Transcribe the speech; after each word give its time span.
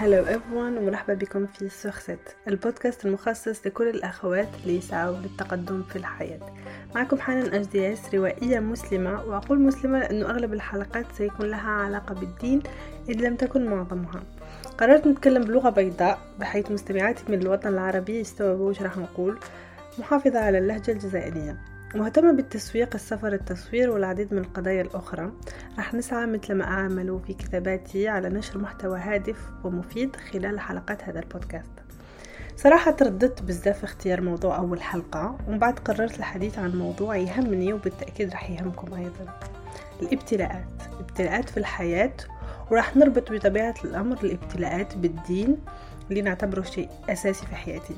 Hello 0.00 0.24
everyone 0.26 0.78
ومرحبا 0.78 1.14
بكم 1.14 1.46
في 1.46 1.68
سوخست 1.68 2.36
البودكاست 2.48 3.06
المخصص 3.06 3.66
لكل 3.66 3.88
الأخوات 3.88 4.48
اللي 4.62 4.76
يسعوا 4.76 5.16
للتقدم 5.16 5.82
في 5.82 5.96
الحياة. 5.96 6.40
معكم 6.94 7.20
حنان 7.20 7.54
أجدياس 7.54 8.14
روائية 8.14 8.60
مسلمة 8.60 9.24
وأقول 9.24 9.60
مسلمة 9.60 9.98
لأنه 9.98 10.30
أغلب 10.30 10.52
الحلقات 10.52 11.06
سيكون 11.12 11.46
لها 11.46 11.70
علاقة 11.70 12.14
بالدين 12.14 12.62
إذ 13.08 13.20
لم 13.20 13.36
تكن 13.36 13.66
معظمها. 13.66 14.22
قررت 14.78 15.06
نتكلم 15.06 15.44
بلغة 15.44 15.70
بيضاء 15.70 16.18
بحيث 16.38 16.70
مستمعاتي 16.70 17.24
من 17.28 17.42
الوطن 17.42 17.68
العربي 17.68 18.20
يستوعبوا 18.20 18.70
وش 18.70 18.82
راح 18.82 18.96
نقول. 18.98 19.38
محافظة 19.98 20.38
على 20.38 20.58
اللهجة 20.58 20.90
الجزائرية. 20.90 21.56
مهتمة 21.94 22.32
بالتسويق 22.32 22.94
السفر 22.94 23.32
التصوير 23.32 23.90
والعديد 23.90 24.34
من 24.34 24.38
القضايا 24.38 24.82
الأخرى. 24.82 25.32
راح 25.76 25.94
نسعى 25.94 26.26
مثل 26.26 26.54
ما 26.54 26.64
أعمل 26.64 27.20
في 27.26 27.34
كتاباتي 27.34 28.08
على 28.08 28.28
نشر 28.28 28.58
محتوى 28.58 28.98
هادف 28.98 29.36
ومفيد 29.64 30.16
خلال 30.16 30.60
حلقات 30.60 31.04
هذا 31.04 31.20
البودكاست. 31.20 31.70
صراحة 32.56 32.90
ترددت 32.90 33.42
بزاف 33.42 33.78
في 33.78 33.84
اختيار 33.84 34.20
موضوع 34.20 34.56
أول 34.56 34.82
حلقة 34.82 35.38
ومن 35.48 35.58
بعد 35.58 35.78
قررت 35.78 36.18
الحديث 36.18 36.58
عن 36.58 36.78
موضوع 36.78 37.16
يهمني 37.16 37.72
وبالتأكيد 37.72 38.30
راح 38.30 38.50
يهمكم 38.50 38.94
أيضا. 38.94 39.38
الابتلاءات. 40.02 40.82
الابتلاءات 40.92 41.48
في 41.48 41.56
الحياة 41.56 42.12
وراح 42.70 42.96
نربط 42.96 43.32
بطبيعة 43.32 43.74
الأمر 43.84 44.16
الابتلاءات 44.24 44.96
بالدين 44.96 45.56
اللي 46.10 46.22
نعتبره 46.22 46.62
شيء 46.62 46.88
أساسي 47.08 47.46
في 47.46 47.54
حياتي. 47.54 47.94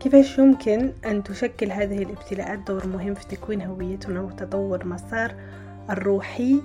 كيفاش 0.00 0.38
يمكن 0.38 0.92
أن 1.04 1.22
تشكل 1.22 1.72
هذه 1.72 2.02
الابتلاءات 2.02 2.58
دور 2.58 2.86
مهم 2.86 3.14
في 3.14 3.26
تكوين 3.26 3.62
هويتنا 3.62 4.20
وتطور 4.20 4.86
مسار 4.86 5.34
الروحي 5.90 6.62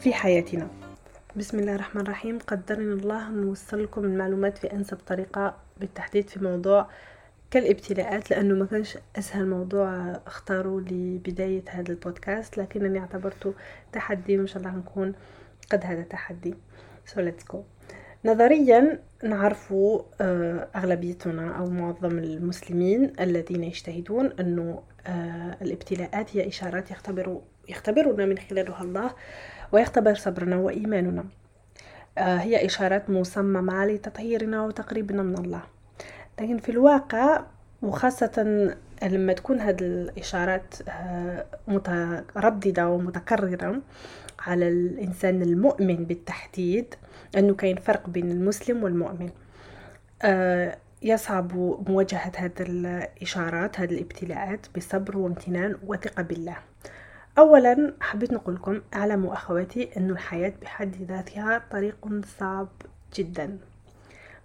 في 0.00 0.14
حياتنا؟ 0.14 0.68
بسم 1.36 1.58
الله 1.58 1.74
الرحمن 1.74 2.02
الرحيم. 2.02 2.38
قدرنا 2.38 2.94
الله 2.94 3.30
نوصل 3.30 3.82
لكم 3.82 4.04
المعلومات 4.04 4.58
في 4.58 4.72
أنسب 4.72 4.96
طريقة 5.06 5.54
بالتحديد 5.80 6.28
في 6.28 6.44
موضوع 6.44 6.86
كالابتلاءات 7.50 8.30
لأنه 8.30 8.54
ما 8.54 8.66
كانش 8.66 8.98
أسهل 9.16 9.48
موضوع 9.48 10.20
اختاروا 10.26 10.80
لبداية 10.80 11.62
هذا 11.68 11.90
البودكاست 11.90 12.58
لكنني 12.58 12.98
اعتبرته 12.98 13.54
تحدي 13.92 14.38
وإن 14.38 14.46
شاء 14.46 14.58
الله 14.58 14.76
نكون 14.76 15.14
قد 15.72 15.84
هذا 15.84 16.02
تحدي 16.02 16.54
so 17.06 17.18
let's 17.18 17.54
go. 17.54 17.56
نظريا 18.26 18.98
نعرف 19.24 19.74
آه، 20.20 20.68
أغلبيتنا 20.76 21.58
أو 21.58 21.70
معظم 21.70 22.18
المسلمين 22.18 23.12
الذين 23.20 23.64
يجتهدون 23.64 24.32
أنه 24.40 24.82
آه، 25.06 25.56
الابتلاءات 25.62 26.36
هي 26.36 26.48
إشارات 26.48 26.90
يختبر 26.90 27.40
يختبرنا 27.68 28.26
من 28.26 28.38
خلالها 28.38 28.82
الله 28.82 29.10
ويختبر 29.72 30.14
صبرنا 30.14 30.56
وإيماننا. 30.56 31.24
آه، 32.18 32.36
هي 32.36 32.66
إشارات 32.66 33.10
مصممة 33.10 33.86
لتطهيرنا 33.86 34.62
وتقريبنا 34.62 35.22
من 35.22 35.38
الله. 35.38 35.62
لكن 36.40 36.58
في 36.58 36.68
الواقع 36.68 37.44
وخاصة 37.82 38.42
لما 39.02 39.32
تكون 39.32 39.60
هذه 39.60 39.80
الإشارات 39.80 40.74
مترددة 41.68 42.88
ومتكررة 42.88 43.80
على 44.46 44.68
الإنسان 44.68 45.42
المؤمن 45.42 46.04
بالتحديد 46.04 46.94
أنه 47.36 47.54
كاين 47.54 47.76
فرق 47.76 48.08
بين 48.08 48.30
المسلم 48.30 48.84
والمؤمن. 48.84 49.30
آه 50.22 50.76
يصعب 51.02 51.52
مواجهة 51.88 52.32
هذه 52.36 52.52
الإشارات 52.60 53.80
هذه 53.80 53.90
الابتلاءات 53.90 54.66
بصبر 54.76 55.18
وامتنان 55.18 55.76
وثقة 55.86 56.22
بالله. 56.22 56.56
أولا 57.38 57.94
حبيت 58.00 58.32
نقول 58.32 58.54
لكم 58.54 58.80
اعلموا 58.94 59.32
أخواتي 59.32 59.96
أن 59.96 60.10
الحياة 60.10 60.52
بحد 60.62 60.96
ذاتها 61.08 61.62
طريق 61.70 62.08
صعب 62.38 62.68
جدا. 63.14 63.58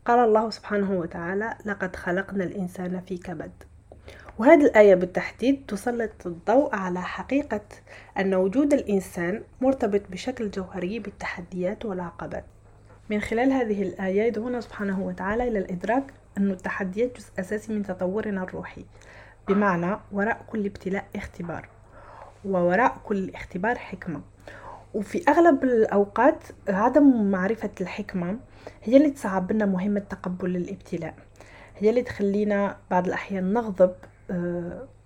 قال 0.05 0.19
الله 0.19 0.49
سبحانه 0.49 0.91
وتعالى 0.91 1.53
لقد 1.65 1.95
خلقنا 1.95 2.43
الإنسان 2.43 3.01
في 3.01 3.17
كبد. 3.17 3.51
وهذه 4.41 4.65
الآية 4.65 4.95
بالتحديد 4.95 5.65
تسلط 5.67 6.11
الضوء 6.25 6.75
على 6.75 7.01
حقيقة 7.01 7.61
أن 8.19 8.33
وجود 8.33 8.73
الإنسان 8.73 9.43
مرتبط 9.61 10.01
بشكل 10.09 10.51
جوهري 10.51 10.99
بالتحديات 10.99 11.85
والعقبات. 11.85 12.43
من 13.09 13.21
خلال 13.21 13.51
هذه 13.51 13.83
الآية 13.83 14.21
يدعونا 14.21 14.61
سبحانه 14.61 15.01
وتعالى 15.01 15.47
إلى 15.47 15.59
الإدراك 15.59 16.03
أن 16.37 16.51
التحديات 16.51 17.17
جزء 17.17 17.29
أساسي 17.39 17.73
من 17.73 17.83
تطورنا 17.83 18.43
الروحي 18.43 18.85
بمعنى 19.47 19.97
وراء 20.11 20.45
كل 20.47 20.65
ابتلاء 20.65 21.05
اختبار 21.15 21.67
ووراء 22.45 22.97
كل 23.03 23.29
اختبار 23.35 23.77
حكمة. 23.77 24.21
وفي 24.93 25.23
أغلب 25.27 25.63
الأوقات 25.63 26.43
عدم 26.69 27.31
معرفة 27.31 27.71
الحكمة 27.81 28.37
هي 28.83 28.97
اللي 28.97 29.09
تصعب 29.09 29.51
لنا 29.51 29.65
مهمة 29.65 29.99
تقبل 29.99 30.55
الابتلاء 30.55 31.15
هي 31.77 31.89
اللي 31.89 32.01
تخلينا 32.01 32.77
بعض 32.91 33.07
الأحيان 33.07 33.53
نغضب 33.53 33.91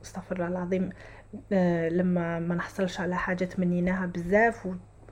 استغفر 0.04 0.36
الله 0.36 0.48
العظيم 0.48 0.90
آه، 1.52 1.90
لما 1.90 2.40
ما 2.40 2.56
نحصلش 2.56 3.00
على 3.00 3.16
حاجة 3.16 3.46
تمنيناها 3.46 4.06
بزاف 4.06 4.68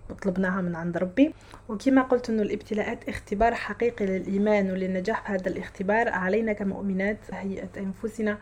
وطلبناها 0.09 0.61
من 0.61 0.75
عند 0.75 0.97
ربي. 0.97 1.33
وكما 1.69 2.01
قلت 2.01 2.29
إنه 2.29 2.41
الابتلاءات 2.41 3.09
اختبار 3.09 3.55
حقيقي 3.55 4.05
للإيمان 4.05 4.71
وللنجاح 4.71 5.25
في 5.27 5.31
هذا 5.31 5.49
الاختبار 5.49 6.09
علينا 6.09 6.53
كمؤمنات 6.53 7.17
هيئة 7.33 7.69
أنفسنا 7.77 8.37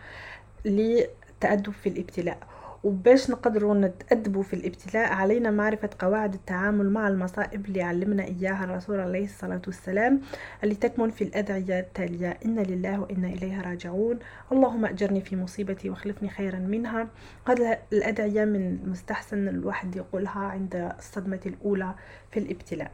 للتأدب 0.66 1.72
في 1.72 1.90
الابتلاء. 1.90 2.38
وباش 2.84 3.30
نقدروا 3.30 3.74
نتأدبوا 3.74 4.44
في 4.44 4.54
الابتلاء 4.54 5.14
علينا 5.14 5.52
معرفة 5.52 5.90
قواعد 6.00 6.34
التعامل 6.34 6.90
مع 6.90 7.08
المصائب 7.08 7.66
اللي 7.66 7.82
علمنا 7.82 8.24
إياها 8.24 8.64
الرسول 8.64 9.00
عليه 9.00 9.26
الصلاة 9.26 9.62
والسلام 9.68 10.22
اللي 10.64 10.76
تكمن 10.76 11.10
في 11.10 11.24
الأدعية 11.24 11.80
التالية 11.80 12.38
إن 12.46 12.60
لله 12.60 13.00
وإنا 13.00 13.28
إليه 13.28 13.62
راجعون. 13.62 14.20
اللهم 14.52 14.86
أجرني 14.86 15.22
في 15.22 15.36
مصيبتي 15.36 15.90
واخلفني 15.90 16.30
خيرا 16.30 16.60
منها. 16.60 17.08
هذه 17.48 17.78
الأدعية 17.94 18.46
من 18.46 18.90
مستحسن 18.90 19.48
الواحد 19.48 19.96
يقولها 19.96 20.40
عند 20.40 20.94
الصدمة 21.00 21.40
الأولى 21.46 21.94
في 22.32 22.40
الابتلاء. 22.40 22.92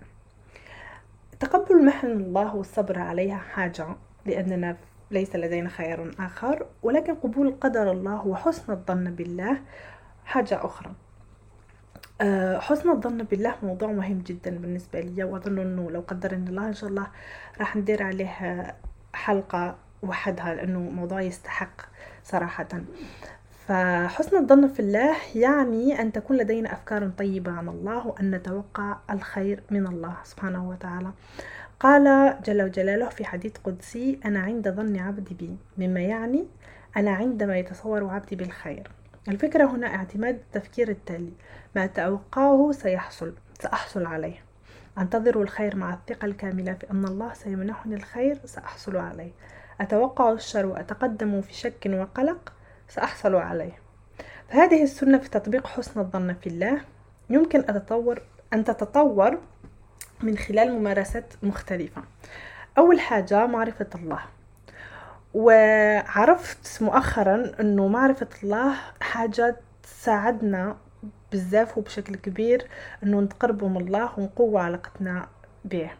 تقبل 1.40 1.86
محن 1.86 2.08
الله 2.08 2.56
والصبر 2.56 3.00
عليها 3.00 3.38
حاجة 3.38 3.88
لأننا 4.26 4.78
ليس 5.12 5.36
لدينا 5.36 5.70
خيار 5.70 6.12
آخر 6.20 6.66
ولكن 6.84 7.16
قبول 7.16 7.56
قدر 7.62 7.92
الله 7.92 8.28
وحسن 8.28 8.74
الظن 8.74 9.04
بالله 9.04 9.62
حاجة 10.26 10.66
أخرى. 10.66 10.92
أه 12.22 12.60
حسن 12.60 12.90
الظن 12.90 13.18
بالله 13.24 13.56
موضوع 13.64 13.92
مهم 13.92 14.20
جدا 14.20 14.58
بالنسبة 14.58 15.00
لي 15.00 15.24
وأظن 15.24 15.60
أنه 15.60 15.92
لو 15.92 16.04
قدرني 16.08 16.50
الله 16.50 16.68
إن 16.68 16.74
شاء 16.74 16.90
الله 16.90 17.08
راح 17.60 17.76
ندير 17.76 18.04
عليه 18.04 18.76
حلقة 19.14 19.76
وحدها 20.04 20.54
لأنه 20.54 20.80
موضوع 20.80 21.22
يستحق 21.22 21.82
صراحة. 22.24 22.68
فحسن 23.68 24.38
الظن 24.38 24.68
في 24.68 24.80
الله 24.80 25.16
يعني 25.36 26.02
أن 26.02 26.12
تكون 26.12 26.38
لدينا 26.38 26.74
أفكار 26.74 27.10
طيبة 27.10 27.52
عن 27.52 27.70
الله 27.70 28.08
وأن 28.08 28.32
نتوقع 28.32 28.98
الخير 29.10 29.64
من 29.72 29.88
الله 29.88 30.16
سبحانه 30.24 30.70
وتعالى. 30.70 31.12
قال 31.80 32.38
جل 32.46 32.72
جلاله 32.72 33.10
في 33.10 33.26
حديث 33.26 33.58
قدسي 33.64 34.20
أنا 34.26 34.40
عند 34.40 34.70
ظن 34.70 35.00
عبدي 35.00 35.34
بي 35.34 35.58
مما 35.78 36.00
يعني 36.00 36.48
أنا 36.98 37.12
عندما 37.12 37.58
يتصور 37.58 38.10
عبدي 38.10 38.36
بالخير. 38.36 38.92
الفكرة 39.28 39.66
هنا 39.66 39.88
اعتماد 39.88 40.36
التفكير 40.36 40.90
التالي 40.90 41.32
ما 41.76 41.86
أتوقعه 41.86 42.72
سيحصل 42.72 43.34
سأحصل 43.60 44.06
عليه. 44.06 44.44
أنتظر 44.98 45.42
الخير 45.42 45.76
مع 45.76 45.94
الثقة 45.94 46.26
الكاملة 46.26 46.74
في 46.74 46.92
أن 46.92 47.06
الله 47.06 47.34
سيمنحني 47.34 47.96
الخير 47.96 48.40
سأحصل 48.46 48.98
عليه. 48.98 49.32
أتوقع 49.82 50.32
الشر 50.32 50.66
وأتقدم 50.66 51.42
في 51.42 51.54
شك 51.54 51.90
وقلق 51.94 52.54
سأحصل 52.88 53.36
عليه. 53.36 53.80
فهذه 54.50 54.84
السنة 54.84 55.18
في 55.18 55.30
تطبيق 55.30 55.68
حسن 55.68 56.00
الظن 56.00 56.34
في 56.34 56.48
الله. 56.48 56.82
يمكن 57.30 57.60
أتطور 57.60 58.22
أن 58.54 58.64
تتطور 58.64 59.40
من 60.24 60.38
خلال 60.38 60.72
ممارسات 60.72 61.34
مختلفة. 61.44 62.04
أول 62.78 63.00
حاجة 63.00 63.46
معرفة 63.46 63.90
الله. 63.96 64.20
وعرفت 65.34 66.84
مؤخرا 66.84 67.52
أنه 67.60 67.88
معرفة 67.88 68.28
الله 68.44 68.76
حاجة 69.02 69.56
تساعدنا 69.84 70.78
بزاف 71.32 71.78
وبشكل 71.78 72.16
كبير 72.16 72.68
أنه 73.04 73.22
نتقربوا 73.22 73.70
من 73.70 73.78
الله 73.78 74.20
ونقوى 74.20 74.62
علاقتنا 74.62 75.28
به 75.66 75.92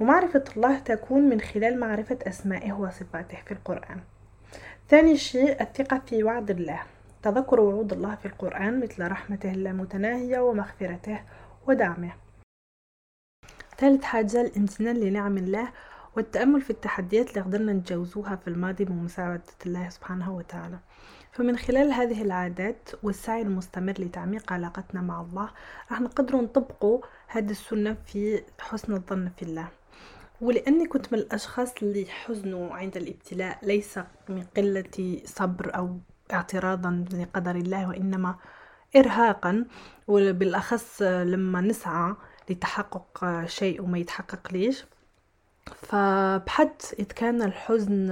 ومعرفة 0.00 0.44
الله 0.56 0.78
تكون 0.78 1.22
من 1.22 1.40
خلال 1.40 1.80
معرفة 1.80 2.18
أسمائه 2.22 2.72
وصفاته 2.72 3.38
في 3.46 3.52
القرآن. 3.52 4.00
ثاني 4.88 5.16
شيء 5.16 5.62
الثقة 5.62 6.02
في 6.06 6.24
وعد 6.24 6.50
الله. 6.50 6.80
تذكر 7.22 7.60
وعود 7.60 7.92
الله 7.92 8.14
في 8.14 8.26
القرآن 8.26 8.80
مثل 8.80 9.10
رحمته 9.10 9.50
اللامتناهية 9.50 10.38
ومغفرته 10.38 11.20
ودعمه. 11.66 12.23
ثالث 13.78 14.04
حاجة 14.04 14.40
الامتنان 14.40 14.96
لنعم 14.96 15.38
الله 15.38 15.68
والتأمل 16.16 16.60
في 16.60 16.70
التحديات 16.70 17.30
اللي 17.30 17.40
قدرنا 17.40 17.72
نتجاوزوها 17.72 18.36
في 18.36 18.48
الماضي 18.48 18.84
بمساعدة 18.84 19.42
الله 19.66 19.88
سبحانه 19.88 20.36
وتعالى. 20.36 20.78
فمن 21.32 21.56
خلال 21.56 21.92
هذه 21.92 22.22
العادات 22.22 22.90
والسعي 23.02 23.42
المستمر 23.42 23.92
لتعميق 23.98 24.52
علاقتنا 24.52 25.00
مع 25.00 25.20
الله 25.20 25.50
راح 25.90 26.00
نقدروا 26.00 26.42
نطبقوا 26.42 27.00
هذه 27.28 27.50
السنة 27.50 27.96
في 28.06 28.42
حسن 28.60 28.92
الظن 28.92 29.30
في 29.36 29.42
الله. 29.42 29.68
ولأني 30.40 30.86
كنت 30.86 31.12
من 31.12 31.18
الأشخاص 31.18 31.72
اللي 31.82 32.06
حزنوا 32.06 32.74
عند 32.74 32.96
الابتلاء 32.96 33.58
ليس 33.62 33.98
من 34.28 34.42
قلة 34.56 35.20
صبر 35.24 35.76
أو 35.76 35.98
اعتراضا 36.32 37.04
لقدر 37.12 37.56
الله 37.56 37.88
وإنما 37.88 38.34
إرهاقا. 38.96 39.64
وبالأخص 40.08 41.02
لما 41.02 41.60
نسعى 41.60 42.14
لتحقق 42.50 43.42
شيء 43.46 43.82
وما 43.82 43.98
يتحقق 43.98 44.52
ليش 44.52 44.84
فبحثت 45.76 46.94
إذ 46.98 47.04
كان 47.04 47.42
الحزن 47.42 48.06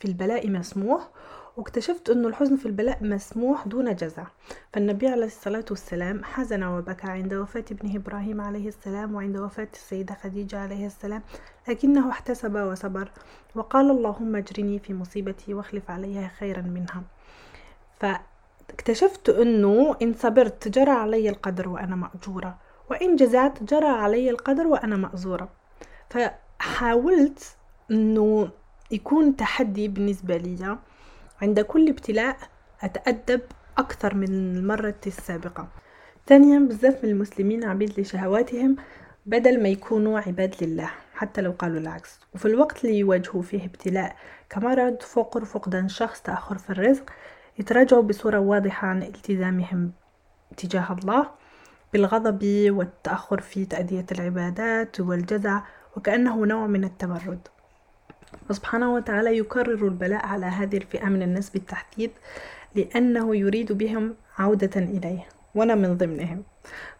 في 0.00 0.04
البلاء 0.04 0.50
مسموح 0.50 1.08
واكتشفت 1.56 2.10
أنه 2.10 2.28
الحزن 2.28 2.56
في 2.56 2.66
البلاء 2.66 3.04
مسموح 3.04 3.66
دون 3.66 3.94
جزع. 3.96 4.24
فالنبي 4.72 5.08
عليه 5.08 5.26
الصلاة 5.26 5.64
والسلام 5.70 6.24
حزن 6.24 6.62
وبكى 6.64 7.06
عند 7.10 7.34
وفاة 7.34 7.64
ابنه 7.70 7.96
إبراهيم 7.96 8.40
عليه 8.40 8.68
السلام 8.68 9.14
وعند 9.14 9.36
وفاة 9.36 9.68
السيدة 9.72 10.14
خديجة 10.14 10.58
عليه 10.58 10.86
السلام 10.86 11.22
لكنه 11.68 12.10
احتسب 12.10 12.54
وصبر 12.54 13.10
وقال 13.54 13.90
اللهم 13.90 14.36
اجرني 14.36 14.78
في 14.78 14.94
مصيبتي 14.94 15.54
واخلف 15.54 15.90
عليها 15.90 16.28
خيرا 16.28 16.62
منها. 16.62 17.02
فاكتشفت 18.00 19.28
أنه 19.28 19.96
إن 20.02 20.14
صبرت 20.14 20.68
جرى 20.68 20.90
علي 20.90 21.28
القدر 21.28 21.68
وأنا 21.68 21.96
مأجورة. 21.96 22.58
وإن 22.90 23.16
جزعت 23.16 23.62
جرى 23.62 23.88
علي 23.88 24.30
القدر 24.30 24.66
وأنا 24.66 24.96
مأزورة. 24.96 25.48
فحاولت 26.10 27.56
أنه 27.90 28.50
يكون 28.90 29.36
تحدي 29.36 29.88
بالنسبة 29.88 30.36
لي 30.36 30.78
عند 31.42 31.60
كل 31.60 31.88
ابتلاء 31.88 32.36
أتأدب 32.82 33.40
أكثر 33.78 34.14
من 34.14 34.56
المرة 34.56 35.00
السابقة. 35.06 35.68
ثانيا 36.26 36.58
بزاف 36.58 37.04
من 37.04 37.10
المسلمين 37.10 37.64
عبيد 37.64 38.00
لشهواتهم 38.00 38.76
بدل 39.26 39.62
ما 39.62 39.68
يكونوا 39.68 40.20
عباد 40.20 40.54
لله 40.62 40.90
حتى 41.14 41.40
لو 41.40 41.50
قالوا 41.58 41.80
العكس. 41.80 42.20
وفي 42.34 42.46
الوقت 42.46 42.84
اللي 42.84 42.98
يواجهوا 42.98 43.42
فيه 43.42 43.64
ابتلاء 43.64 44.16
كمرض 44.50 45.02
فقر 45.02 45.44
فقدان 45.44 45.88
شخص 45.88 46.22
تأخر 46.22 46.58
في 46.58 46.70
الرزق 46.70 47.10
يتراجعوا 47.58 48.02
بصورة 48.02 48.38
واضحة 48.38 48.88
عن 48.88 49.02
التزامهم 49.02 49.92
تجاه 50.56 50.96
الله. 51.02 51.39
بالغضب 51.92 52.70
والتأخر 52.70 53.40
في 53.40 53.64
تأدية 53.64 54.06
العبادات 54.12 55.00
والجزع 55.00 55.60
وكأنه 55.96 56.46
نوع 56.46 56.66
من 56.66 56.84
التمرد. 56.84 57.48
فسبحانه 58.48 58.94
وتعالى 58.94 59.38
يكرر 59.38 59.86
البلاء 59.86 60.26
على 60.26 60.46
هذه 60.46 60.76
الفئة 60.76 61.06
من 61.06 61.22
الناس 61.22 61.50
بالتحديد 61.50 62.10
لأنه 62.74 63.36
يريد 63.36 63.72
بهم 63.72 64.14
عودة 64.38 64.80
إليه 64.80 65.26
وأنا 65.54 65.74
من 65.74 65.96
ضمنهم. 65.96 66.42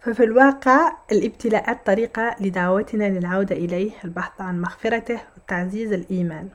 ففي 0.00 0.24
الواقع 0.24 0.92
الابتلاءات 1.12 1.86
طريقة 1.86 2.36
لدعوتنا 2.40 3.04
للعودة 3.04 3.56
إليه 3.56 3.90
البحث 4.04 4.40
عن 4.40 4.60
مغفرته 4.60 5.20
وتعزيز 5.36 5.92
الإيمان. 5.92 6.48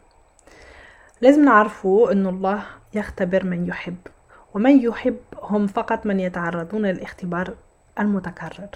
لازم 1.21 1.45
نعرفوا 1.45 2.11
أن 2.11 2.27
الله 2.27 2.63
يختبر 2.93 3.45
من 3.45 3.67
يحب 3.67 3.97
ومن 4.53 4.81
يحب 4.81 5.17
هم 5.43 5.67
فقط 5.67 6.05
من 6.05 6.19
يتعرضون 6.19 6.85
للاختبار 6.85 7.53
المتكرر. 7.99 8.69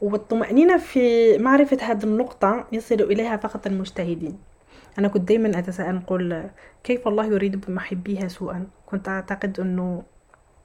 والطمأنينة 0.00 0.76
في 0.76 1.38
معرفة 1.38 1.78
هذه 1.82 2.04
النقطة 2.04 2.66
يصل 2.72 2.94
إليها 2.94 3.36
فقط 3.36 3.66
المجتهدين. 3.66 4.38
أنا 4.98 5.08
كنت 5.08 5.28
دايما 5.28 5.58
أتساءل 5.58 5.94
نقول 5.94 6.44
كيف 6.84 7.08
الله 7.08 7.24
يريد 7.26 7.66
بمحبيها 7.66 8.28
سوءا؟ 8.28 8.66
كنت 8.86 9.08
أعتقد 9.08 9.60
أنه 9.60 10.02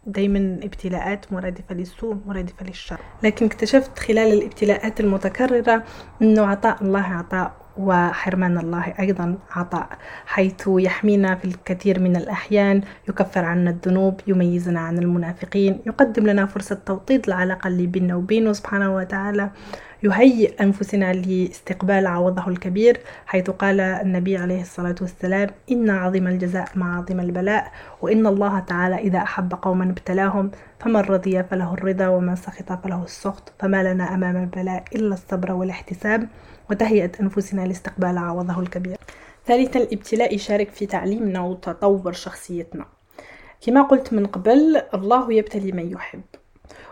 دايما 0.05 0.59
ابتلاءات 0.63 1.33
مرادفة 1.33 1.75
للسوء 1.75 2.17
مرادفة 2.25 2.65
للشر. 2.65 2.99
لكن 3.23 3.45
اكتشفت 3.45 3.99
خلال 3.99 4.33
الابتلاءات 4.33 4.99
المتكررة 4.99 5.83
أنه 6.21 6.45
عطاء 6.45 6.83
الله 6.83 6.99
عطاء 7.01 7.66
وحرمان 7.79 8.57
الله 8.57 8.93
أيضا 8.99 9.37
عطاء 9.51 9.89
حيث 10.25 10.63
يحمينا 10.67 11.35
في 11.35 11.45
الكثير 11.45 11.99
من 11.99 12.15
الأحيان 12.15 12.81
يكفر 13.09 13.45
عنا 13.45 13.69
الذنوب 13.69 14.21
يميزنا 14.27 14.79
عن 14.79 14.97
المنافقين 14.97 15.79
يقدم 15.85 16.27
لنا 16.27 16.45
فرصة 16.45 16.77
توطيد 16.85 17.27
العلاقة 17.27 17.67
اللي 17.67 17.87
بيننا 17.87 18.15
وبينه 18.15 18.53
سبحانه 18.53 18.95
وتعالى 18.95 19.49
يهيئ 20.03 20.63
أنفسنا 20.63 21.13
لاستقبال 21.13 22.07
عوضه 22.07 22.47
الكبير 22.47 22.99
حيث 23.25 23.49
قال 23.49 23.79
النبي 23.79 24.37
عليه 24.37 24.61
الصلاة 24.61 24.95
والسلام 25.01 25.49
إن 25.71 25.89
عظيم 25.89 26.27
الجزاء 26.27 26.67
مع 26.75 26.97
عظيم 26.97 27.19
البلاء 27.19 27.71
وإن 28.01 28.27
الله 28.27 28.59
تعالى 28.59 28.95
إذا 28.95 29.19
أحب 29.19 29.53
قوما 29.61 29.83
ابتلاهم 29.83 30.51
فمن 30.79 31.01
رضي 31.01 31.43
فله 31.43 31.73
الرضا 31.73 32.07
ومن 32.07 32.35
سخط 32.35 32.71
فله 32.83 33.03
السخط 33.03 33.53
فما 33.59 33.93
لنا 33.93 34.13
أمام 34.13 34.37
البلاء 34.37 34.83
إلا 34.95 35.13
الصبر 35.13 35.51
والاحتساب 35.51 36.27
وتهيئة 36.71 37.11
أنفسنا 37.21 37.61
لاستقبال 37.61 38.17
عوضه 38.17 38.59
الكبير. 38.59 38.97
ثالثا 39.45 39.79
الابتلاء 39.79 40.35
يشارك 40.35 40.69
في 40.69 40.85
تعليمنا 40.85 41.41
وتطور 41.41 42.13
شخصيتنا. 42.13 42.85
كما 43.61 43.81
قلت 43.81 44.13
من 44.13 44.25
قبل 44.25 44.81
الله 44.93 45.33
يبتلي 45.33 45.71
من 45.71 45.91
يحب. 45.91 46.21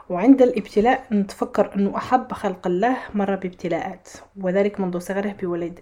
وعند 0.10 0.42
الابتلاء 0.42 1.06
نتفكر 1.12 1.76
أنه 1.76 1.98
أحب 1.98 2.34
خلق 2.34 2.68
الله 2.68 2.98
مر 3.14 3.36
بابتلاءات. 3.36 4.10
وذلك 4.42 4.80
منذ 4.80 5.00
صغره 5.00 5.36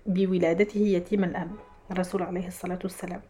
بولادته 0.06 0.80
يتيم 0.80 1.24
الأب 1.24 1.51
الرسول 1.92 2.24
عليه 2.24 2.48
الصلاة 2.48 2.80
والسلام. 2.84 3.22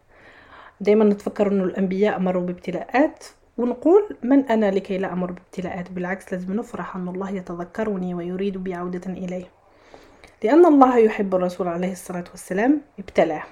دايما 0.80 1.04
نتفكر 1.04 1.48
أنه 1.48 1.64
الأنبياء 1.64 2.18
مروا 2.18 2.42
بابتلاءات. 2.42 3.24
ونقول 3.58 4.16
من 4.22 4.44
أنا 4.44 4.70
لكي 4.70 4.98
لا 4.98 5.12
أمر 5.12 5.32
بابتلاءات؟ 5.32 5.92
بالعكس 5.92 6.32
لازم 6.32 6.52
نفرح 6.52 6.96
أن 6.96 7.08
الله 7.08 7.30
يتذكرني 7.30 8.14
ويريد 8.14 8.64
بعودة 8.64 9.12
إليه. 9.12 9.46
لأن 10.44 10.66
الله 10.66 10.98
يحب 10.98 11.34
الرسول 11.34 11.68
عليه 11.68 11.92
الصلاة 11.92 12.24
والسلام 12.30 12.80
ابتلاه 12.98 13.42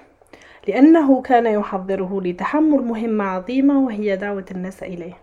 لأنه 0.67 1.21
كان 1.21 1.45
يحضره 1.45 2.21
لتحمل 2.21 2.81
مهمة 2.83 3.23
عظيمة 3.23 3.85
وهي 3.85 4.15
دعوة 4.15 4.45
الناس 4.51 4.83
إليه. 4.83 5.17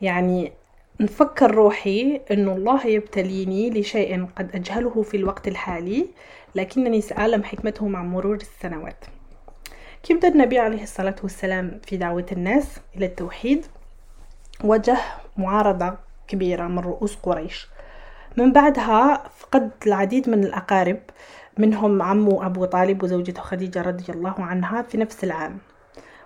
يعني 0.00 0.52
نفكر 1.00 1.54
روحي 1.54 2.20
أنه 2.30 2.52
الله 2.52 2.86
يبتليني 2.86 3.70
لشيء 3.70 4.26
قد 4.36 4.50
أجهله 4.54 5.02
في 5.02 5.16
الوقت 5.16 5.48
الحالي 5.48 6.06
لكنني 6.54 7.00
سأعلم 7.00 7.42
حكمته 7.44 7.88
مع 7.88 8.02
مرور 8.02 8.36
السنوات. 8.36 9.04
كيف 10.02 10.24
النبي 10.24 10.58
عليه 10.58 10.82
الصلاة 10.82 11.16
والسلام 11.22 11.80
في 11.86 11.96
دعوة 11.96 12.26
الناس 12.32 12.80
إلى 12.96 13.06
التوحيد؟ 13.06 13.66
وجه 14.64 14.98
معارضة 15.36 15.94
كبيرة 16.28 16.66
من 16.66 16.78
رؤوس 16.78 17.16
قريش. 17.16 17.73
من 18.36 18.52
بعدها 18.52 19.28
فقد 19.36 19.70
العديد 19.86 20.28
من 20.28 20.44
الأقارب 20.44 20.98
منهم 21.58 22.02
عمه 22.02 22.46
أبو 22.46 22.64
طالب 22.64 23.02
وزوجته 23.02 23.42
خديجة 23.42 23.82
رضي 23.82 24.12
الله 24.12 24.34
عنها 24.38 24.82
في 24.82 24.98
نفس 24.98 25.24
العام. 25.24 25.58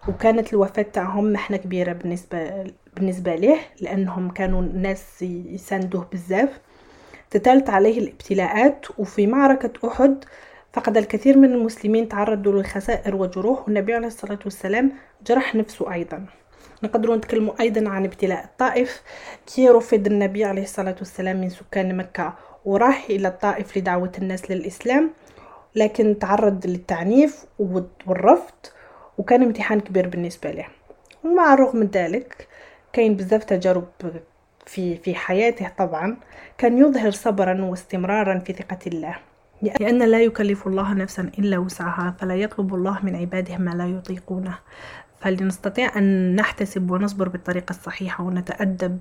وكانت 0.09 0.52
الوفاة 0.52 0.82
تاعهم 0.82 1.32
محنة 1.32 1.56
كبيرة 1.56 1.92
بالنسبة 1.92 2.73
بالنسبة 2.97 3.35
له 3.35 3.59
لأنهم 3.80 4.30
كانوا 4.30 4.62
ناس 4.62 5.23
يساندوه 5.23 6.09
بزاف. 6.12 6.61
تتالت 7.30 7.71
عليه 7.71 7.99
الابتلاءات 7.99 8.87
وفي 8.99 9.26
معركة 9.26 9.88
أحد 9.88 10.25
فقد 10.73 10.97
الكثير 10.97 11.38
من 11.38 11.52
المسلمين 11.52 12.09
تعرضوا 12.09 12.52
للخسائر 12.52 13.16
وجروح 13.16 13.64
والنبي 13.64 13.94
عليه 13.94 14.06
الصلاة 14.06 14.38
والسلام 14.44 14.92
جرح 15.26 15.54
نفسه 15.54 15.92
أيضا. 15.92 16.26
نقدروا 16.82 17.16
نتكلموا 17.16 17.61
أيضا 17.61 17.90
عن 17.90 18.04
ابتلاء 18.04 18.44
الطائف. 18.44 19.02
كي 19.47 19.68
رفض 19.68 20.06
النبي 20.06 20.44
عليه 20.44 20.62
الصلاة 20.62 20.97
والسلام 20.99 21.40
من 21.40 21.49
سكان 21.49 21.97
مكة 21.97 22.35
وراح 22.64 23.06
إلى 23.11 23.28
الطائف 23.28 23.78
لدعوة 23.78 24.12
الناس 24.18 24.50
للإسلام 24.50 25.11
لكن 25.76 26.18
تعرض 26.18 26.66
للتعنيف 26.66 27.44
والرفض 28.06 28.54
وكان 29.18 29.42
امتحان 29.42 29.80
كبير 29.80 30.08
بالنسبة 30.08 30.50
له. 30.50 30.66
ومع 31.25 31.54
الرغم 31.54 31.76
من 31.76 31.87
ذلك 31.87 32.49
كاين 32.92 33.16
بزاف 33.16 33.44
تجارب 33.44 33.88
في 34.66 34.97
في 34.97 35.14
حياته 35.14 35.68
طبعا. 35.78 36.16
كان 36.58 36.78
يظهر 36.78 37.11
صبرا 37.11 37.64
واستمرارا 37.64 38.38
في 38.38 38.52
ثقة 38.52 38.78
الله. 38.87 39.16
لأن 39.80 40.02
لا 40.02 40.20
يكلف 40.20 40.66
الله 40.66 40.94
نفسا 40.94 41.30
إلا 41.38 41.58
وسعها 41.58 42.16
فلا 42.20 42.35
يطلب 42.35 42.75
الله 42.75 42.99
من 43.02 43.16
عباده 43.16 43.56
ما 43.56 43.70
لا 43.70 43.87
يطيقونه. 43.87 44.58
فلنستطيع 45.20 45.98
أن 45.98 46.37
نحتسب 46.37 46.90
ونصبر 46.90 47.28
بالطريقة 47.28 47.70
الصحيحة 47.70 48.25
ونتأدب 48.25 48.98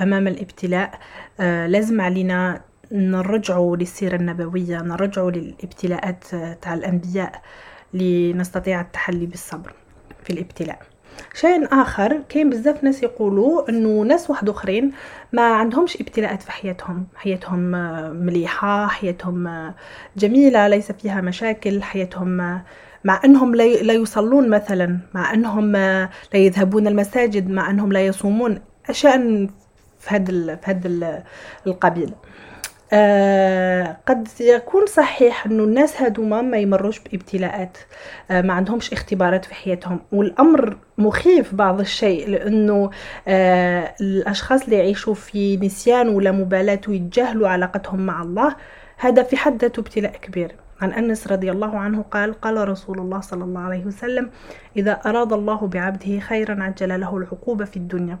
أمام 0.00 0.28
الابتلاء. 0.28 0.98
آه 1.40 1.66
لازم 1.66 2.00
علينا 2.00 2.60
نرجعوا 2.92 3.76
للسيرة 3.76 4.16
النبوية 4.16 4.82
نرجعوا 4.82 5.30
للابتلاءات 5.30 6.24
تاع 6.62 6.74
الأنبياء 6.74 7.42
لنستطيع 7.94 8.80
التحلي 8.80 9.26
بالصبر 9.26 9.72
في 10.24 10.32
الابتلاء. 10.32 10.78
شيء 11.34 11.68
آخر 11.82 12.22
كاين 12.28 12.50
بزاف 12.50 12.84
ناس 12.84 13.02
يقولوا 13.02 13.68
إنه 13.68 14.02
ناس 14.02 14.30
واحد 14.30 14.48
آخرين 14.48 14.92
ما 15.32 15.42
عندهمش 15.42 15.96
ابتلاءات 16.00 16.42
في 16.42 16.52
حياتهم. 16.52 17.06
حياتهم 17.16 17.60
مليحة 18.26 18.86
حياتهم 18.86 19.72
جميلة 20.16 20.68
ليس 20.68 20.92
فيها 20.92 21.20
مشاكل 21.20 21.82
حياتهم 21.82 22.60
مع 23.06 23.20
أنهم 23.24 23.54
لا 23.54 23.92
يصلون 23.92 24.48
مثلا 24.50 24.98
مع 25.14 25.34
أنهم 25.34 25.72
لا 25.76 26.08
يذهبون 26.34 26.86
المساجد 26.86 27.50
مع 27.50 27.70
أنهم 27.70 27.92
لا 27.92 28.06
يصومون 28.06 28.60
أشياء 28.88 29.46
في 29.98 30.14
هذا 30.14 30.56
في 30.56 30.70
هذا 30.70 31.22
القبيل. 31.66 32.12
آه 32.92 33.96
قد 34.06 34.28
يكون 34.40 34.86
صحيح 34.86 35.46
انه 35.46 35.64
الناس 35.64 36.02
هذوما 36.02 36.42
ما 36.42 36.56
يمروش 36.56 36.98
بإبتلاءات. 36.98 37.78
آه 38.30 38.42
ما 38.42 38.52
عندهمش 38.52 38.92
اختبارات 38.92 39.44
في 39.44 39.54
حياتهم. 39.54 40.00
والأمر 40.12 40.76
مخيف 40.98 41.54
بعض 41.54 41.80
الشيء 41.80 42.28
لأنه 42.28 42.90
آه 43.28 43.94
الأشخاص 44.00 44.64
اللي 44.64 44.76
يعيشوا 44.76 45.14
في 45.14 45.56
نسيان 45.56 46.08
ولا 46.08 46.32
مبالاة 46.32 46.80
ويتجاهلوا 46.88 47.48
علاقتهم 47.48 48.06
مع 48.06 48.22
الله 48.22 48.56
هذا 48.96 49.22
في 49.22 49.36
حد 49.36 49.62
ذاته 49.62 49.80
ابتلاء 49.80 50.12
كبير. 50.12 50.65
عن 50.80 50.92
أنس 50.92 51.26
رضي 51.28 51.50
الله 51.50 51.78
عنه 51.78 52.02
قال 52.02 52.40
قال 52.40 52.68
رسول 52.68 52.98
الله 52.98 53.20
صلى 53.20 53.44
الله 53.44 53.60
عليه 53.60 53.84
وسلم 53.86 54.30
إذا 54.76 54.92
أراد 54.92 55.32
الله 55.32 55.66
بعبده 55.66 56.18
خيرا 56.18 56.62
عجل 56.62 57.00
له 57.00 57.16
العقوبة 57.16 57.64
في 57.64 57.76
الدنيا 57.76 58.18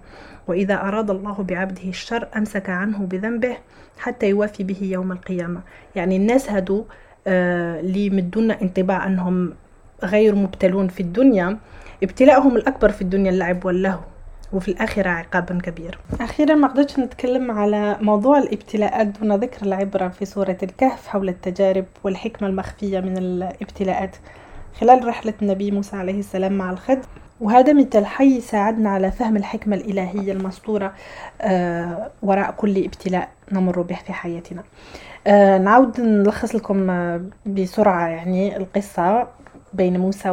وإذا 0.48 0.74
أراد 0.74 1.10
الله 1.10 1.42
بعبده 1.42 1.88
الشر 1.88 2.28
أمسك 2.36 2.70
عنه 2.70 2.98
بذنبه 2.98 3.56
حتى 3.98 4.28
يوافي 4.28 4.64
به 4.64 4.78
يوم 4.82 5.12
القيامة. 5.12 5.60
يعني 5.94 6.16
الناس 6.16 6.50
هدو 6.50 6.84
آه 7.26 7.80
اللي 7.80 8.10
مدونا 8.10 8.62
انطباع 8.62 9.06
أنهم 9.06 9.52
غير 10.04 10.34
مبتلون 10.34 10.88
في 10.88 11.00
الدنيا 11.00 11.58
ابتلاءهم 12.02 12.56
الأكبر 12.56 12.88
في 12.88 13.02
الدنيا 13.02 13.30
اللعب 13.30 13.64
واللهو. 13.64 14.00
وفي 14.56 14.68
الآخرة 14.68 15.08
عقاب 15.10 15.60
كبير. 15.62 15.98
أخيرا 16.20 16.54
ما 16.54 16.68
قدرتش 16.68 16.98
نتكلم 16.98 17.50
على 17.50 17.96
موضوع 18.00 18.38
الابتلاءات 18.38 19.06
دون 19.06 19.32
ذكر 19.36 19.66
العبرة 19.66 20.08
في 20.08 20.24
سورة 20.24 20.56
الكهف 20.62 21.06
حول 21.08 21.28
التجارب 21.28 21.84
والحكمة 22.04 22.48
المخفية 22.48 23.00
من 23.00 23.18
الابتلاءات. 23.18 24.16
خلال 24.80 25.08
رحلة 25.08 25.34
النبي 25.42 25.70
موسى 25.70 25.96
عليه 25.96 26.18
السلام 26.18 26.52
مع 26.52 26.70
الخد 26.70 26.98
وهذا 27.40 27.72
مثال 27.72 28.06
حي 28.06 28.40
ساعدنا 28.40 28.90
على 28.90 29.10
فهم 29.10 29.36
الحكمة 29.36 29.76
الإلهية 29.76 30.32
المسطورة 30.32 30.92
آه 31.40 32.10
وراء 32.22 32.50
كل 32.50 32.84
ابتلاء 32.84 33.28
نمر 33.52 33.80
به 33.82 33.96
في 34.06 34.12
حياتنا. 34.12 34.62
آه 35.26 35.58
نعود 35.58 36.00
نلخص 36.00 36.54
لكم 36.54 36.90
آه 36.90 37.20
بسرعة 37.46 38.08
يعني 38.08 38.56
القصة. 38.56 39.26
بين 39.76 39.98
موسى 39.98 40.30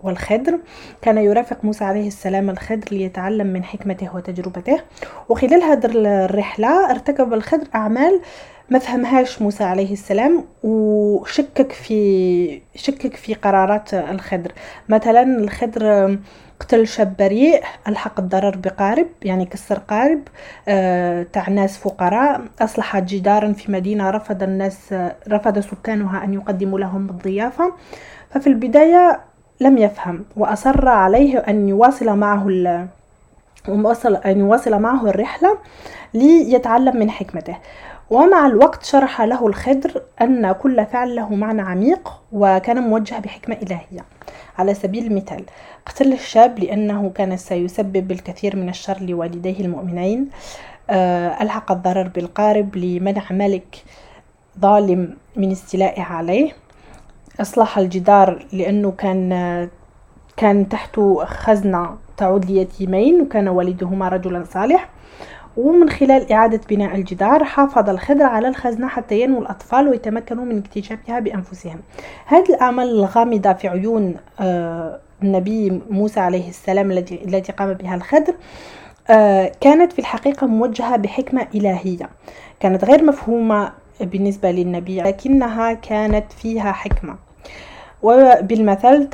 والخضر. 0.00 0.58
كان 1.02 1.18
يرافق 1.18 1.64
موسى 1.64 1.84
عليه 1.84 2.08
السلام 2.08 2.50
الخضر 2.50 2.88
ليتعلم 2.92 3.46
من 3.46 3.64
حكمته 3.64 4.16
وتجربته. 4.16 4.80
وخلال 5.28 5.62
هذه 5.62 5.86
الرحلة 6.24 6.90
ارتكب 6.90 7.34
الخضر 7.34 7.66
أعمال 7.74 8.20
ما 8.70 8.78
فهمهاش 8.78 9.42
موسى 9.42 9.64
عليه 9.64 9.92
السلام 9.92 10.44
وشكك 10.62 11.72
في 11.72 12.60
شكك 12.74 13.16
في 13.16 13.34
قرارات 13.34 13.94
الخضر 13.94 14.52
مثلا 14.88 15.22
الخضر 15.22 16.18
قتل 16.60 16.86
شاب 16.86 17.16
بريء 17.18 17.62
ألحق 17.88 18.20
الضرر 18.20 18.56
بقارب 18.56 19.06
يعني 19.22 19.44
كسر 19.46 19.78
قارب 19.78 20.20
آه، 20.68 21.26
تاع 21.32 21.48
ناس 21.48 21.78
فقراء 21.78 22.40
أصلح 22.60 22.98
جدارا 22.98 23.52
في 23.52 23.72
مدينة 23.72 24.10
رفض 24.10 24.42
الناس 24.42 24.94
رفض 25.28 25.58
سكانها 25.58 26.24
أن 26.24 26.34
يقدموا 26.34 26.78
لهم 26.78 27.08
الضيافة. 27.10 27.72
ففي 28.30 28.46
البداية 28.46 29.20
لم 29.60 29.78
يفهم 29.78 30.24
وأصر 30.36 30.88
عليه 30.88 31.38
أن 31.38 31.68
يواصل 31.68 32.16
معه 32.16 32.48
ال... 32.48 32.86
أن 34.26 34.38
يواصل 34.40 34.80
معه 34.80 35.06
الرحلة 35.10 35.58
ليتعلم 36.14 36.96
من 36.96 37.10
حكمته. 37.10 37.56
ومع 38.10 38.46
الوقت 38.46 38.84
شرح 38.84 39.22
له 39.22 39.46
الخضر 39.46 40.02
أن 40.20 40.52
كل 40.52 40.86
فعل 40.86 41.16
له 41.16 41.34
معنى 41.34 41.62
عميق 41.62 42.12
وكان 42.32 42.82
موجه 42.82 43.18
بحكمة 43.18 43.56
إلهية. 43.62 44.04
على 44.58 44.74
سبيل 44.74 45.06
المثال 45.06 45.44
قتل 45.86 46.12
الشاب 46.12 46.58
لأنه 46.58 47.10
كان 47.14 47.36
سيسبب 47.36 48.12
الكثير 48.12 48.56
من 48.56 48.68
الشر 48.68 49.00
لوالديه 49.00 49.60
المؤمنين. 49.60 50.28
آه، 50.90 51.42
ألحق 51.42 51.72
الضرر 51.72 52.08
بالقارب 52.08 52.76
لمنع 52.76 53.22
ملك 53.30 53.84
ظالم 54.60 55.16
من 55.36 55.50
استيلائه 55.50 56.02
عليه. 56.02 56.52
أصلح 57.40 57.78
الجدار 57.78 58.46
لأنه 58.52 58.90
كان 58.90 59.68
كان 60.36 60.68
تحته 60.68 61.24
خزنة 61.24 61.96
تعود 62.16 62.44
ليتيمين 62.44 63.20
وكان 63.20 63.48
والدهما 63.48 64.08
رجلا 64.08 64.44
صالح. 64.44 64.88
ومن 65.56 65.90
خلال 65.90 66.32
إعادة 66.32 66.60
بناء 66.70 66.94
الجدار 66.96 67.44
حافظ 67.44 67.90
الخضر 67.90 68.22
على 68.22 68.48
الخزنة 68.48 68.88
حتى 68.88 69.20
ينمو 69.20 69.42
الأطفال 69.42 69.88
ويتمكنوا 69.88 70.44
من 70.44 70.58
اكتشافها 70.58 71.20
بأنفسهم. 71.20 71.80
هذه 72.26 72.54
الأعمال 72.54 72.88
الغامضة 72.88 73.52
في 73.52 73.68
عيون 73.68 74.16
آه، 74.40 75.00
النبي 75.22 75.82
موسى 75.90 76.20
عليه 76.20 76.48
السلام 76.48 76.90
التي 76.92 77.52
قام 77.52 77.72
بها 77.72 77.94
الخضر 77.94 78.34
آه، 79.10 79.52
كانت 79.60 79.92
في 79.92 79.98
الحقيقة 79.98 80.46
موجهة 80.46 80.96
بحكمة 80.96 81.46
إلهية. 81.54 82.08
كانت 82.60 82.84
غير 82.84 83.04
مفهومة 83.04 83.72
بالنسبة 84.00 84.50
للنبي 84.50 85.00
لكنها 85.00 85.72
كانت 85.72 86.32
فيها 86.32 86.72
حكمة. 86.72 87.25
وبالمثل 88.02 89.08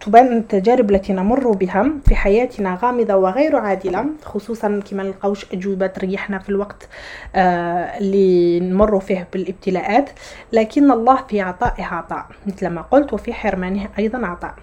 تبان 0.00 0.36
التجارب 0.36 0.90
التي 0.90 1.12
نمر 1.12 1.50
بها 1.52 1.90
في 2.06 2.14
حياتنا 2.14 2.78
غامضة 2.82 3.14
وغير 3.16 3.56
عادلة 3.56 4.06
خصوصا 4.24 4.80
كما 4.90 5.02
نلقاوش 5.02 5.52
أجوبة 5.52 5.86
تريحنا 5.86 6.38
في 6.38 6.48
الوقت 6.48 6.88
آه، 7.34 7.98
اللي 7.98 8.60
نمر 8.60 9.00
فيه 9.00 9.28
بالابتلاءات. 9.32 10.10
لكن 10.52 10.90
الله 10.90 11.16
في 11.28 11.40
عطائه 11.40 11.84
عطاء 11.84 12.26
مثل 12.46 12.66
ما 12.66 12.82
قلت 12.82 13.12
وفي 13.12 13.32
حرمانه 13.32 13.88
أيضا 13.98 14.26
عطاء. 14.26 14.54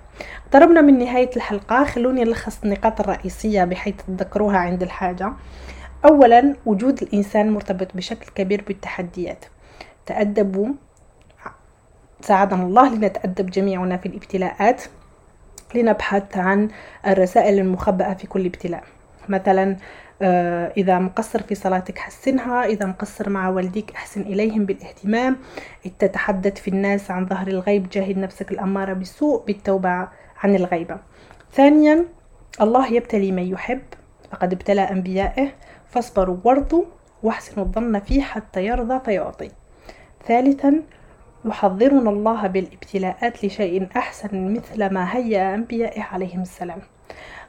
اقتربنا 0.45 0.81
من 0.81 0.99
نهاية 0.99 1.29
الحلقة 1.35 1.83
خلوني 1.83 2.23
نلخص 2.23 2.59
النقاط 2.63 2.99
الرئيسية 2.99 3.63
بحيث 3.63 3.95
تذكروها 4.07 4.57
عند 4.57 4.83
الحاجة. 4.83 5.33
أولا 6.05 6.55
وجود 6.65 7.01
الإنسان 7.01 7.51
مرتبط 7.51 7.87
بشكل 7.95 8.31
كبير 8.35 8.63
بالتحديات. 8.67 9.45
تأدبوا 10.05 10.67
ساعدنا 12.25 12.63
الله 12.63 12.95
لنتأدب 12.95 13.49
جميعنا 13.49 13.97
في 13.97 14.05
الابتلاءات 14.05 14.83
لنبحث 15.75 16.37
عن 16.37 16.69
الرسائل 17.07 17.59
المخبأة 17.59 18.13
في 18.13 18.27
كل 18.27 18.45
ابتلاء. 18.45 18.83
مثلا 19.29 19.77
آه، 20.21 20.73
إذا 20.77 20.99
مقصر 20.99 21.41
في 21.41 21.55
صلاتك 21.55 21.97
حسنها 21.97 22.65
إذا 22.65 22.85
مقصر 22.85 23.29
مع 23.29 23.49
والديك 23.49 23.91
أحسن 23.91 24.21
إليهم 24.21 24.65
بالاهتمام. 24.65 25.37
تتحدث 25.99 26.61
في 26.61 26.67
الناس 26.67 27.11
عن 27.11 27.25
ظهر 27.25 27.47
الغيب 27.47 27.89
جاهد 27.89 28.17
نفسك 28.17 28.51
الأمارة 28.51 28.93
بالسوء 28.93 29.45
بالتوبة 29.45 30.07
عن 30.43 30.55
الغيبة. 30.55 30.97
ثانيا 31.53 32.05
الله 32.61 32.93
يبتلي 32.93 33.31
من 33.31 33.43
يحب 33.43 33.81
فقد 34.31 34.53
ابتلى 34.53 34.81
أنبيائه. 34.81 35.51
فاصبروا 35.89 36.37
وارضوا 36.43 36.83
واحسنوا 37.23 37.65
الظن 37.65 37.99
فيه 37.99 38.21
حتى 38.21 38.65
يرضى 38.65 38.99
فيعطي. 39.05 39.51
ثالثا 40.27 40.81
يحذرنا 41.45 42.09
الله 42.09 42.47
بالابتلاءات 42.47 43.45
لشيء 43.45 43.87
أحسن 43.95 44.53
مثل 44.53 44.93
ما 44.93 45.17
هيأ 45.17 45.55
أنبيائه 45.55 46.01
عليهم 46.01 46.41
السلام. 46.41 46.79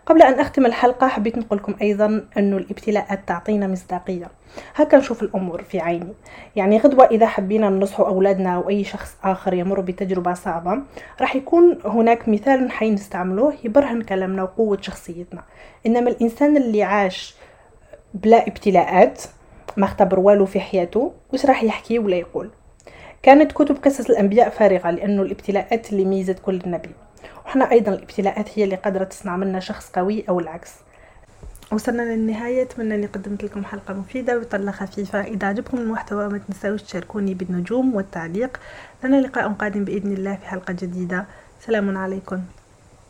قبل 0.06 0.22
أن 0.22 0.40
أختم 0.40 0.66
الحلقة 0.66 1.08
حبيت 1.08 1.38
نقول 1.38 1.58
لكم 1.58 1.74
أيضا 1.82 2.24
أنه 2.38 2.56
الابتلاءات 2.56 3.20
تعطينا 3.26 3.66
مصداقية. 3.66 4.30
هكا 4.74 4.98
نشوف 4.98 5.22
الأمور 5.22 5.62
في 5.62 5.80
عيني. 5.80 6.12
يعني 6.56 6.78
غدوة 6.78 7.04
إذا 7.04 7.26
حبينا 7.26 7.70
ننصح 7.70 8.00
أولادنا 8.00 8.56
أو 8.56 8.68
أي 8.68 8.84
شخص 8.84 9.16
آخر 9.24 9.54
يمر 9.54 9.80
بتجربة 9.80 10.34
صعبة 10.34 10.78
راح 11.20 11.36
يكون 11.36 11.78
هناك 11.84 12.28
مثال 12.28 12.70
حي 12.70 12.90
نستعمله 12.90 13.54
يبرهن 13.64 14.02
كلامنا 14.02 14.42
وقوة 14.42 14.78
شخصيتنا. 14.80 15.42
إنما 15.86 16.10
الإنسان 16.10 16.56
اللي 16.56 16.82
عاش 16.82 17.34
بلا 18.14 18.46
ابتلاءات 18.46 19.22
ما 19.76 19.84
اختبر 19.84 20.20
والو 20.20 20.46
في 20.46 20.60
حياته 20.60 21.12
وش 21.32 21.46
راح 21.46 21.62
يحكي 21.62 21.98
ولا 21.98 22.16
يقول؟ 22.16 22.50
كانت 23.26 23.52
كتب 23.52 23.76
قصص 23.84 24.10
الأنبياء 24.10 24.48
فارغة 24.48 24.90
لأنه 24.90 25.22
الابتلاءات 25.22 25.92
اللي 25.92 26.04
ميزت 26.04 26.38
كل 26.38 26.60
نبي 26.66 26.90
وإحنا 27.44 27.70
أيضا 27.70 27.92
الابتلاءات 27.92 28.58
هي 28.58 28.64
اللي 28.64 28.76
قدرت 28.76 29.10
تصنع 29.12 29.36
منا 29.36 29.60
شخص 29.60 29.90
قوي 29.90 30.24
أو 30.28 30.40
العكس. 30.40 30.70
وصلنا 31.72 32.02
للنهاية 32.02 32.62
أتمنى 32.62 32.94
أني 32.94 33.06
قدمت 33.06 33.44
لكم 33.44 33.64
حلقة 33.64 33.94
مفيدة 33.94 34.38
وطلة 34.38 34.72
خفيفة 34.72 35.20
إذا 35.20 35.46
عجبكم 35.46 35.78
المحتوى 35.78 36.28
ما 36.28 36.38
تنسوش 36.38 36.82
تشاركوني 36.82 37.34
بالنجوم 37.34 37.94
والتعليق. 37.94 38.60
لنا 39.04 39.16
لقاء 39.16 39.48
قادم 39.48 39.84
بإذن 39.84 40.12
الله 40.12 40.36
في 40.36 40.46
حلقة 40.46 40.72
جديدة. 40.72 41.26
سلام 41.60 41.98
عليكم. 41.98 42.40